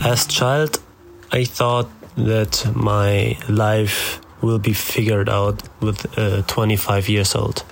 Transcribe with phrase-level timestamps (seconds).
[0.00, 0.80] As child,
[1.32, 7.64] I thought that my life will be figured out with uh, 25 years old.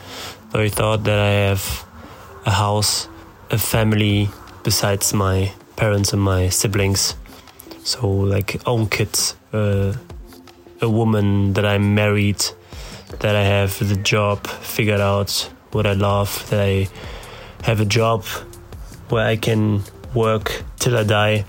[0.53, 1.85] So I thought that I have
[2.45, 3.09] a house,
[3.51, 4.29] a family
[4.65, 7.15] besides my parents and my siblings.
[7.85, 9.95] So like own kids, uh,
[10.81, 12.45] a woman that I'm married,
[13.21, 16.89] that I have the job figured out, what I love, that I
[17.63, 18.25] have a job
[19.11, 21.45] where I can work till I die.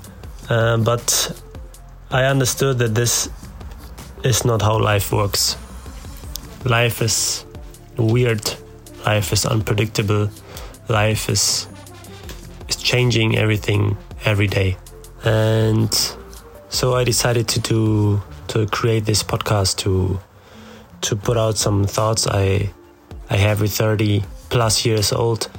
[0.50, 1.42] Uh, but
[2.10, 3.30] I understood that this
[4.24, 5.58] is not how life works.
[6.64, 7.46] Life is
[7.98, 8.50] weird.
[9.06, 10.30] Life is unpredictable.
[10.88, 11.68] Life is
[12.70, 14.78] is changing everything every day.
[15.24, 15.94] And
[16.70, 20.20] so I decided to do to create this podcast to
[21.02, 22.72] to put out some thoughts I
[23.30, 25.50] I have with 30 plus years old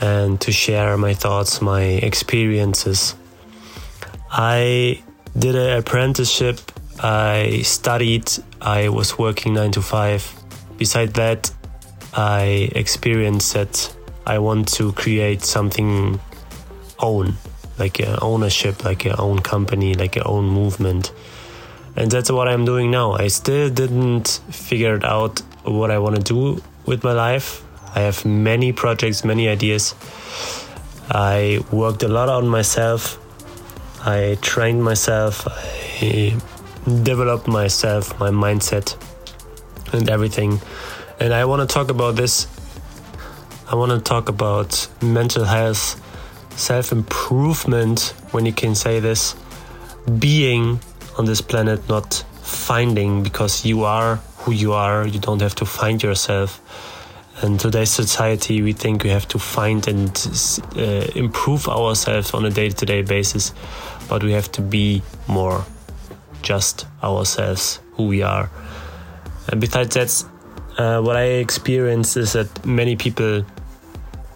[0.00, 3.14] and to share my thoughts, my experiences
[4.30, 5.02] I
[5.36, 6.60] did an apprenticeship.
[7.02, 8.30] I studied.
[8.60, 10.32] I was working nine to five.
[10.78, 11.50] Beside that,
[12.14, 16.20] I experienced that I want to create something
[17.00, 17.34] own,
[17.78, 21.12] like ownership, like your own company, like your own movement.
[21.96, 23.12] And that's what I'm doing now.
[23.12, 27.64] I still didn't figure out what I want to do with my life.
[27.96, 29.94] I have many projects, many ideas.
[31.10, 33.19] I worked a lot on myself
[34.04, 36.34] I trained myself, I
[37.02, 38.96] developed myself, my mindset,
[39.92, 40.60] and everything.
[41.18, 42.46] And I want to talk about this.
[43.68, 46.00] I want to talk about mental health,
[46.58, 49.34] self improvement, when you can say this,
[50.18, 50.80] being
[51.18, 55.06] on this planet, not finding because you are who you are.
[55.06, 56.60] You don't have to find yourself
[57.42, 60.10] in today's society, we think we have to find and
[60.76, 63.52] uh, improve ourselves on a day to day basis,
[64.08, 65.64] but we have to be more
[66.42, 68.50] just ourselves, who we are.
[69.48, 70.24] And besides that,
[70.78, 73.44] uh, what I experience is that many people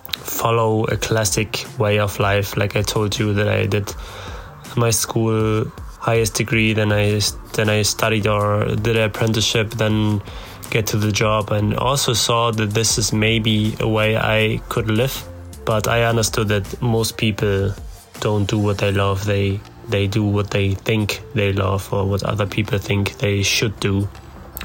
[0.09, 3.93] follow a classic way of life, like I told you that I did
[4.77, 7.21] my school highest degree, then I
[7.55, 10.21] then I studied or did an apprenticeship, then
[10.75, 14.91] get to the job and also saw that this is maybe a way I could
[14.91, 15.15] live.
[15.65, 17.73] But I understood that most people
[18.19, 19.25] don't do what they love.
[19.25, 23.79] They they do what they think they love or what other people think they should
[23.79, 24.09] do.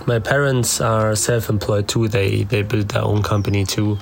[0.08, 2.08] My parents are self-employed too.
[2.08, 3.98] They they built their own company too.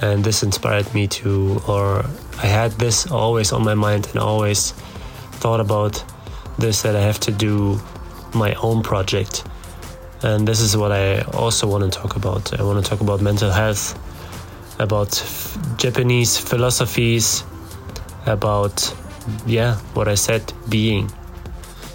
[0.00, 2.04] And this inspired me to or
[2.42, 4.72] I had this always on my mind and always
[5.42, 6.04] thought about
[6.58, 7.80] this that I have to do
[8.32, 9.44] my own project
[10.24, 12.58] and this is what I also want to talk about.
[12.58, 13.98] I want to talk about mental health,
[14.78, 15.10] about
[15.78, 17.44] Japanese philosophies,
[18.26, 18.94] about,
[19.46, 21.10] yeah, what I said, being.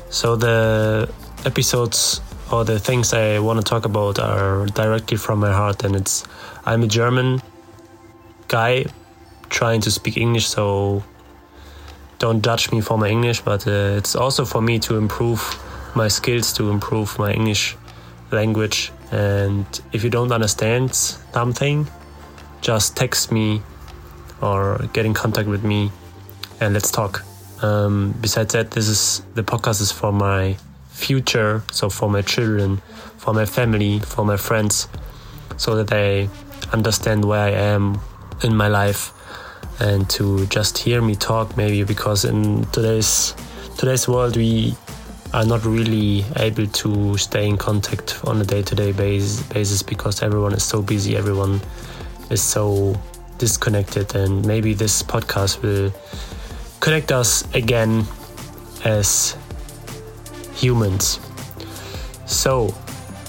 [0.10, 1.10] So the
[1.46, 2.22] episodes
[2.52, 6.26] or the things I want to talk about are directly from my heart, and it's
[6.66, 7.42] I'm a German
[8.48, 8.86] guy
[9.50, 11.04] trying to speak English, so
[12.20, 15.42] don't judge me for my English, but uh, it's also for me to improve
[15.96, 17.78] my skills, to improve my English
[18.32, 18.92] language.
[19.12, 21.88] And if you don't understand something,
[22.62, 23.62] just text me
[24.42, 25.92] or get in contact with me
[26.60, 27.24] and let's talk.
[27.62, 30.58] Um, besides that, this is the podcast is for my
[30.90, 32.82] future, so for my children,
[33.18, 34.88] for my family, for my friends,
[35.58, 36.30] so that they
[36.72, 38.00] understand where I am
[38.44, 39.14] in my life
[39.80, 43.36] and to just hear me talk maybe because in today's
[43.78, 44.76] today's world we
[45.34, 50.54] are not really able to stay in contact on a day-to-day basis, basis because everyone
[50.54, 51.62] is so busy everyone
[52.30, 52.96] is so
[53.38, 54.16] disconnected.
[54.16, 55.94] And maybe this podcast will
[56.80, 58.06] connect us again
[58.84, 59.36] as
[60.56, 61.20] humans.
[62.26, 62.74] So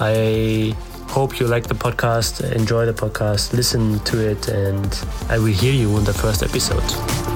[0.00, 0.74] i
[1.08, 5.72] hope you like the podcast enjoy the podcast listen to it and i will hear
[5.72, 7.27] you in the first episode